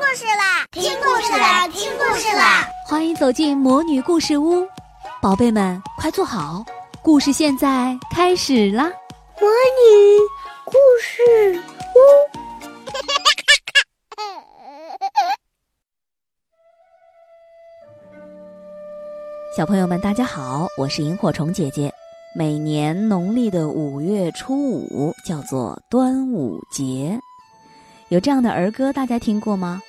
[0.00, 0.64] 故事啦！
[0.72, 1.68] 听故事啦！
[1.68, 2.66] 听故事啦！
[2.86, 4.66] 欢迎走进魔女故事屋，
[5.20, 6.64] 宝贝们快坐好，
[7.02, 8.84] 故事现在开始啦！
[9.38, 10.18] 魔女
[10.64, 11.60] 故事
[11.94, 11.98] 屋，
[19.54, 21.92] 小朋友们大家好，我是萤火虫姐姐。
[22.34, 27.20] 每年农历的五月初五叫做端午节。
[28.08, 29.82] 有这样的儿歌，大家听过吗？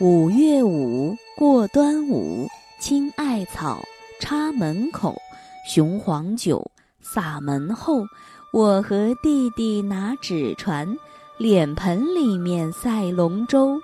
[0.00, 2.46] 五月五过端午，
[2.78, 3.82] 青艾草
[4.20, 5.20] 插门口，
[5.66, 8.04] 雄黄酒洒门后。
[8.52, 10.96] 我和弟弟拿纸船，
[11.36, 13.74] 脸盆里面赛龙舟。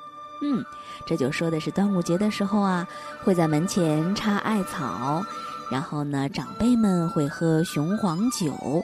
[0.40, 0.64] 嗯，
[1.04, 2.87] 这就说的是端午节的时候啊，
[3.24, 5.20] 会在门前插艾草，
[5.68, 8.80] 然后呢，长辈们会喝雄黄酒，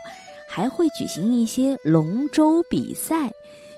[0.48, 3.30] 还会举行一些龙舟比赛。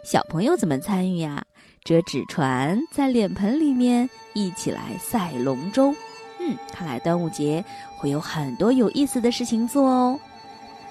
[0.02, 1.44] 小朋友怎么参与呀？
[1.84, 5.92] 折纸船，在脸盆里面一起来赛龙舟。
[6.38, 7.64] 嗯，看来端午节
[7.96, 10.18] 会有很多有意思的事情做哦。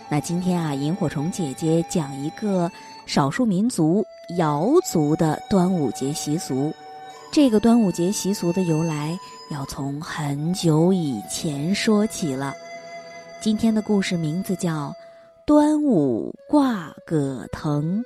[0.10, 2.70] 那今天啊，萤火虫姐姐讲一个
[3.06, 4.06] 少数民族
[4.38, 6.74] 瑶族的端午节习俗。
[7.32, 9.18] 这个端午节习俗的由来
[9.50, 12.54] 要从很久以前说起了。
[13.40, 14.90] 今天的故事名字叫
[15.46, 18.00] 《端午挂葛藤》。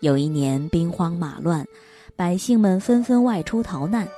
[0.00, 1.66] 有一年兵荒马乱，
[2.16, 4.08] 百姓们纷纷外出逃难。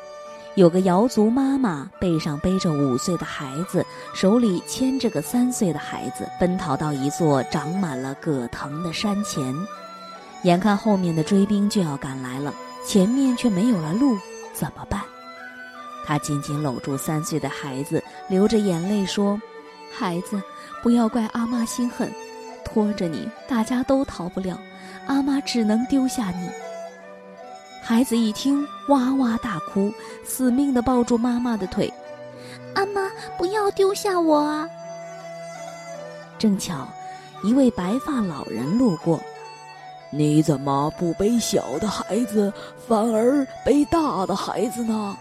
[0.54, 9.52] 有个瑶族妈妈背上背着五岁的孩子，手里牵着个三岁的孩子，奔逃到一座长满了葛藤的山前。
[10.44, 12.54] 眼看后面的追兵就要赶来了，
[12.86, 14.16] 前面却没有了路，
[14.52, 15.00] 怎么办？
[16.06, 19.40] 他紧紧搂住三岁的孩子，流着眼泪说
[19.92, 20.40] ：“孩子，
[20.80, 22.08] 不要怪阿妈心狠，
[22.64, 24.56] 拖着你，大家都逃不了。”
[25.06, 26.48] 阿妈只能丢下你。
[27.82, 29.92] 孩子一听，哇哇大哭，
[30.24, 31.92] 死命的抱住妈妈的腿。
[32.74, 34.68] 阿妈，不要丢下我啊！
[36.38, 36.88] 正巧，
[37.42, 39.20] 一位白发老人路过。
[40.10, 42.52] 你怎么不背小的孩子，
[42.86, 45.16] 反而背大的孩子呢？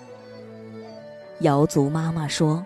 [1.40, 2.64] 瑶族妈妈说：“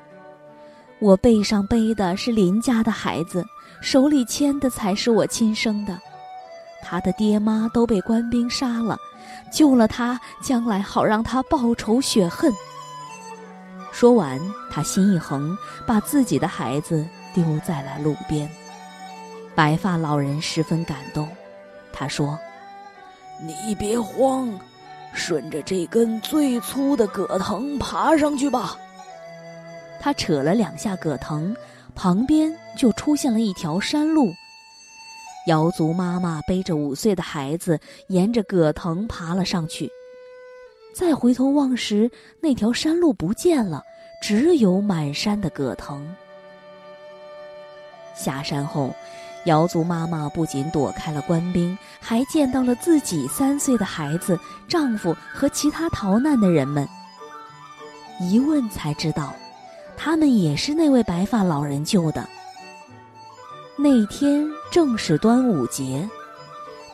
[1.00, 3.44] 我背上背的是邻家的孩子，
[3.82, 5.98] 手里牵的才是我亲生的。”
[6.88, 8.96] 他的爹妈都被官兵杀了，
[9.51, 12.53] 救了他，将来好让他报仇雪恨。
[13.91, 15.57] 说完，他心一横，
[15.88, 17.03] 把自己的孩子
[17.34, 18.47] 丢在了路边。
[19.56, 21.28] 白发老人十分感动，
[21.91, 22.38] 他说
[23.41, 24.47] ：“你别慌，
[25.13, 28.78] 顺着这根最粗的葛藤爬上去吧。”
[30.00, 31.56] 他扯了两下葛藤，
[31.96, 34.31] 旁边就出现了一条山路。
[35.48, 39.90] 瑶族妈妈背着五岁的孩子，沿着葛藤爬了上去。
[40.94, 43.84] 再回头望时，那条山路不见了，
[44.22, 46.04] 只有满山的葛藤。
[48.16, 48.96] 下山后，
[49.46, 56.88] 瑶族妈妈不仅躲开了官兵，还见到了自己三岁的孩子、丈夫和其他逃难的人们。
[58.20, 59.36] 一问才知道，
[59.98, 62.28] 他们也是那位白发老人救的。
[63.85, 66.09] 那天正是端午节，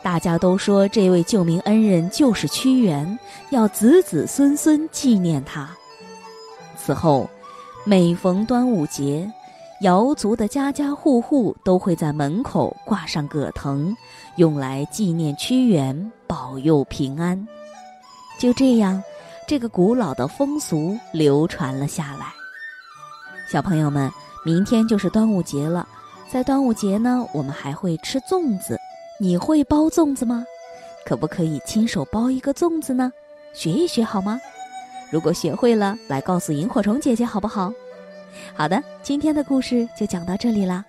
[0.02, 5.74] 大家都说这位救命恩人就是屈原，要子子孙孙纪念他。
[6.76, 7.30] 此后，
[7.86, 9.26] 每逢端午节，
[9.80, 13.96] 瑶族的家家户户都会在门口挂上葛藤，
[14.36, 17.48] 用来纪念屈原，保佑平安。
[18.38, 19.02] 就这样，
[19.48, 22.26] 这个古老的风俗流传了下来。
[23.50, 24.12] 小朋友们，
[24.44, 25.88] 明天就是端午节了。
[26.32, 28.80] 在端午节呢，我们还会吃粽子。
[29.20, 30.42] 你会包粽子吗？
[31.04, 33.12] 可不可以亲手包一个粽子呢？
[33.52, 34.40] 学一学好吗？
[35.10, 37.70] 如果学会了，来告诉萤火虫姐姐好不好？
[38.54, 40.82] 好的，今天的故事就讲到这里啦。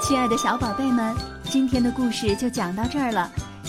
[0.00, 1.16] 亲爱的小宝贝们，
[1.50, 3.28] 今天的故事就讲到这儿了。